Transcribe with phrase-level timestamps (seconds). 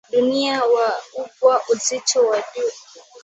[0.11, 0.91] dunia wa
[1.41, 2.71] wba uzito wa juu